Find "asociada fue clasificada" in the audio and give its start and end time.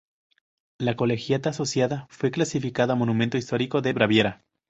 1.51-2.95